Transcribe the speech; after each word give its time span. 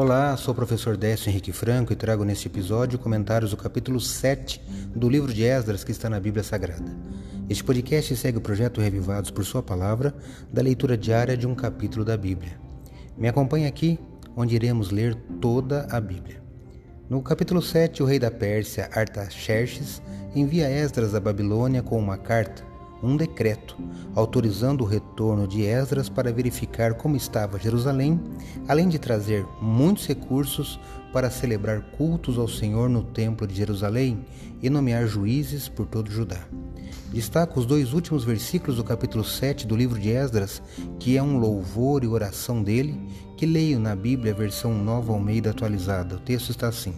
Olá, 0.00 0.36
sou 0.36 0.52
o 0.52 0.54
professor 0.54 0.96
Décio 0.96 1.28
Henrique 1.28 1.50
Franco 1.50 1.92
e 1.92 1.96
trago 1.96 2.24
neste 2.24 2.46
episódio 2.46 3.00
comentários 3.00 3.50
do 3.50 3.56
capítulo 3.56 3.98
7 3.98 4.62
do 4.94 5.08
livro 5.08 5.34
de 5.34 5.42
Esdras 5.42 5.82
que 5.82 5.90
está 5.90 6.08
na 6.08 6.20
Bíblia 6.20 6.44
Sagrada. 6.44 6.96
Este 7.50 7.64
podcast 7.64 8.14
segue 8.14 8.38
o 8.38 8.40
projeto 8.40 8.80
Revivados 8.80 9.32
por 9.32 9.44
Sua 9.44 9.60
Palavra, 9.60 10.14
da 10.52 10.62
leitura 10.62 10.96
diária 10.96 11.36
de 11.36 11.48
um 11.48 11.54
capítulo 11.56 12.04
da 12.04 12.16
Bíblia. 12.16 12.60
Me 13.16 13.26
acompanhe 13.26 13.66
aqui, 13.66 13.98
onde 14.36 14.54
iremos 14.54 14.92
ler 14.92 15.16
toda 15.40 15.88
a 15.90 16.00
Bíblia. 16.00 16.40
No 17.10 17.20
capítulo 17.20 17.60
7, 17.60 18.00
o 18.00 18.06
rei 18.06 18.20
da 18.20 18.30
Pérsia, 18.30 18.88
Artaxerxes, 18.94 20.00
envia 20.32 20.70
Esdras 20.70 21.12
à 21.12 21.18
Babilônia 21.18 21.82
com 21.82 21.98
uma 21.98 22.16
carta 22.16 22.62
um 23.02 23.16
decreto 23.16 23.76
autorizando 24.14 24.82
o 24.82 24.86
retorno 24.86 25.46
de 25.46 25.64
Esdras 25.64 26.08
para 26.08 26.32
verificar 26.32 26.94
como 26.94 27.16
estava 27.16 27.58
Jerusalém, 27.58 28.20
além 28.66 28.88
de 28.88 28.98
trazer 28.98 29.46
muitos 29.60 30.06
recursos 30.06 30.78
para 31.12 31.30
celebrar 31.30 31.80
cultos 31.92 32.38
ao 32.38 32.48
Senhor 32.48 32.88
no 32.88 33.02
Templo 33.02 33.46
de 33.46 33.54
Jerusalém 33.54 34.24
e 34.62 34.68
nomear 34.68 35.06
juízes 35.06 35.68
por 35.68 35.86
todo 35.86 36.10
Judá. 36.10 36.40
Destaco 37.12 37.58
os 37.58 37.66
dois 37.66 37.94
últimos 37.94 38.24
versículos 38.24 38.76
do 38.76 38.84
capítulo 38.84 39.24
7 39.24 39.66
do 39.66 39.76
livro 39.76 39.98
de 39.98 40.10
Esdras, 40.10 40.62
que 40.98 41.16
é 41.16 41.22
um 41.22 41.38
louvor 41.38 42.04
e 42.04 42.06
oração 42.06 42.62
dele, 42.62 43.00
que 43.36 43.46
leio 43.46 43.78
na 43.78 43.96
Bíblia, 43.96 44.34
versão 44.34 44.74
nova 44.74 45.12
Almeida 45.12 45.50
atualizada. 45.50 46.16
O 46.16 46.20
texto 46.20 46.50
está 46.50 46.68
assim: 46.68 46.94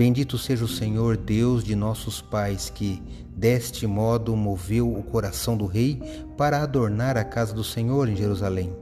Bendito 0.00 0.38
seja 0.38 0.64
o 0.64 0.66
Senhor, 0.66 1.14
Deus 1.14 1.62
de 1.62 1.76
nossos 1.76 2.22
pais, 2.22 2.70
que 2.70 3.02
deste 3.36 3.86
modo 3.86 4.34
moveu 4.34 4.90
o 4.90 5.02
coração 5.02 5.58
do 5.58 5.66
rei 5.66 6.00
para 6.38 6.62
adornar 6.62 7.18
a 7.18 7.22
casa 7.22 7.52
do 7.52 7.62
Senhor 7.62 8.08
em 8.08 8.16
Jerusalém, 8.16 8.74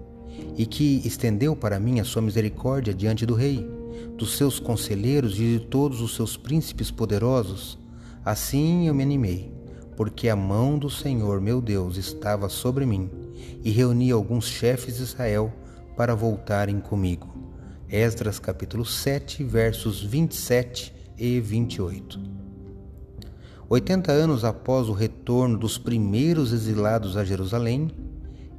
e 0.56 0.64
que 0.64 1.02
estendeu 1.04 1.56
para 1.56 1.80
mim 1.80 1.98
a 1.98 2.04
sua 2.04 2.22
misericórdia 2.22 2.94
diante 2.94 3.26
do 3.26 3.34
rei, 3.34 3.68
dos 4.16 4.36
seus 4.36 4.60
conselheiros 4.60 5.34
e 5.40 5.58
de 5.58 5.66
todos 5.68 6.00
os 6.00 6.14
seus 6.14 6.36
príncipes 6.36 6.88
poderosos. 6.88 7.76
Assim 8.24 8.86
eu 8.86 8.94
me 8.94 9.02
animei, 9.02 9.52
porque 9.96 10.28
a 10.28 10.36
mão 10.36 10.78
do 10.78 10.88
Senhor 10.88 11.40
meu 11.40 11.60
Deus 11.60 11.96
estava 11.96 12.48
sobre 12.48 12.86
mim, 12.86 13.10
e 13.64 13.72
reuni 13.72 14.12
alguns 14.12 14.46
chefes 14.46 14.98
de 14.98 15.02
Israel 15.02 15.52
para 15.96 16.14
voltarem 16.14 16.78
comigo. 16.78 17.26
Esdras 17.88 18.38
capítulo 18.38 18.84
7, 18.84 19.42
versos 19.42 20.00
27 20.00 20.96
e 21.18 21.40
28. 21.40 22.20
80 23.68 24.12
anos 24.12 24.44
após 24.44 24.88
o 24.88 24.92
retorno 24.92 25.58
dos 25.58 25.76
primeiros 25.76 26.52
exilados 26.52 27.16
a 27.16 27.24
Jerusalém, 27.24 27.90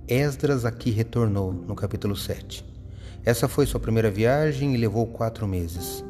Esdras 0.07 0.65
aqui 0.65 0.91
retornou 0.91 1.53
no 1.53 1.75
capítulo 1.75 2.15
7. 2.15 2.65
Essa 3.23 3.47
foi 3.47 3.65
sua 3.65 3.80
primeira 3.80 4.11
viagem 4.11 4.73
e 4.73 4.77
levou 4.77 5.07
quatro 5.07 5.47
meses. 5.47 6.03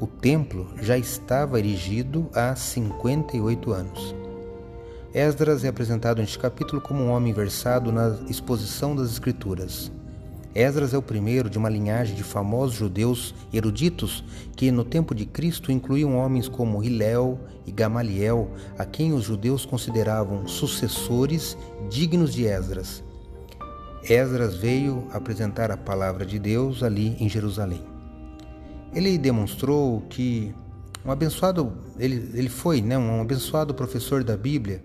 O 0.00 0.06
templo 0.06 0.68
já 0.82 0.98
estava 0.98 1.58
erigido 1.58 2.28
há 2.34 2.54
58 2.56 3.72
anos. 3.72 4.14
Esdras 5.14 5.64
é 5.64 5.68
apresentado 5.68 6.18
neste 6.18 6.38
capítulo 6.38 6.80
como 6.80 7.02
um 7.02 7.10
homem 7.10 7.32
versado 7.32 7.92
na 7.92 8.18
exposição 8.28 8.96
das 8.96 9.10
Escrituras. 9.12 9.92
Esdras 10.54 10.92
é 10.92 10.98
o 10.98 11.02
primeiro 11.02 11.48
de 11.48 11.56
uma 11.56 11.70
linhagem 11.70 12.14
de 12.14 12.22
famosos 12.22 12.76
judeus 12.76 13.34
eruditos 13.52 14.22
que, 14.54 14.70
no 14.70 14.84
tempo 14.84 15.14
de 15.14 15.24
Cristo, 15.24 15.72
incluíam 15.72 16.16
homens 16.16 16.46
como 16.46 16.82
Hilel 16.84 17.40
e 17.66 17.72
Gamaliel, 17.72 18.50
a 18.76 18.84
quem 18.84 19.14
os 19.14 19.24
judeus 19.24 19.64
consideravam 19.64 20.46
sucessores 20.46 21.56
dignos 21.88 22.34
de 22.34 22.44
Esdras. 22.44 23.02
Esdras 24.04 24.54
veio 24.54 25.06
apresentar 25.10 25.70
a 25.70 25.76
palavra 25.76 26.26
de 26.26 26.38
Deus 26.38 26.82
ali 26.82 27.16
em 27.18 27.28
Jerusalém. 27.28 27.82
Ele 28.92 29.16
demonstrou 29.16 30.02
que 30.10 30.54
um 31.02 31.10
abençoado, 31.10 31.72
ele, 31.98 32.30
ele 32.34 32.48
foi 32.50 32.82
né, 32.82 32.98
um 32.98 33.22
abençoado 33.22 33.72
professor 33.72 34.22
da 34.22 34.36
Bíblia 34.36 34.84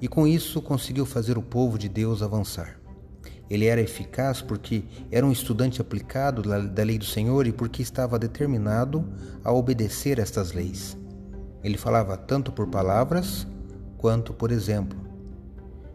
e 0.00 0.08
com 0.08 0.26
isso 0.26 0.60
conseguiu 0.60 1.06
fazer 1.06 1.38
o 1.38 1.42
povo 1.42 1.78
de 1.78 1.88
Deus 1.88 2.20
avançar. 2.20 2.83
Ele 3.48 3.66
era 3.66 3.80
eficaz 3.80 4.40
porque 4.40 4.84
era 5.10 5.24
um 5.24 5.32
estudante 5.32 5.80
aplicado 5.80 6.42
da 6.42 6.82
lei 6.82 6.98
do 6.98 7.04
Senhor 7.04 7.46
e 7.46 7.52
porque 7.52 7.82
estava 7.82 8.18
determinado 8.18 9.04
a 9.42 9.52
obedecer 9.52 10.18
estas 10.18 10.52
leis. 10.52 10.96
Ele 11.62 11.76
falava 11.78 12.16
tanto 12.16 12.52
por 12.52 12.66
palavras 12.68 13.46
quanto 13.98 14.32
por 14.32 14.50
exemplo. 14.50 14.98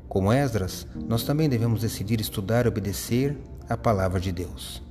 Como 0.07 0.33
Esdras, 0.33 0.87
nós 1.07 1.23
também 1.23 1.47
devemos 1.47 1.81
decidir 1.81 2.19
estudar 2.19 2.65
e 2.65 2.69
obedecer 2.69 3.37
a 3.69 3.77
palavra 3.77 4.19
de 4.19 4.31
Deus. 4.31 4.81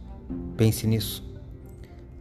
Pense 0.57 0.87
nisso. 0.87 1.29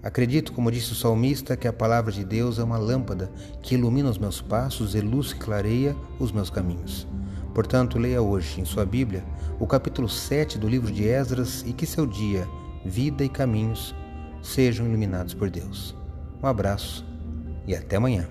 Acredito, 0.01 0.53
como 0.53 0.71
disse 0.71 0.93
o 0.93 0.95
salmista, 0.95 1.57
que 1.57 1.67
a 1.67 1.73
palavra 1.73 2.11
de 2.11 2.23
Deus 2.23 2.57
é 2.59 2.63
uma 2.63 2.77
lâmpada 2.77 3.31
que 3.61 3.75
ilumina 3.75 4.09
os 4.09 4.17
meus 4.17 4.41
passos 4.41 4.95
e 4.95 5.01
luz 5.01 5.33
que 5.33 5.39
clareia 5.39 5.95
os 6.19 6.31
meus 6.31 6.49
caminhos. 6.49 7.07
Portanto, 7.53 7.97
leia 7.97 8.21
hoje 8.21 8.61
em 8.61 8.65
sua 8.65 8.85
Bíblia 8.85 9.23
o 9.59 9.65
capítulo 9.65 10.07
7 10.07 10.57
do 10.57 10.67
livro 10.67 10.91
de 10.91 11.07
Esdras 11.07 11.63
e 11.65 11.73
que 11.73 11.85
seu 11.85 12.05
dia, 12.05 12.47
vida 12.85 13.23
e 13.23 13.29
caminhos 13.29 13.95
sejam 14.41 14.85
iluminados 14.85 15.33
por 15.33 15.49
Deus. 15.49 15.95
Um 16.41 16.47
abraço 16.47 17.05
e 17.65 17.75
até 17.75 17.97
amanhã. 17.97 18.27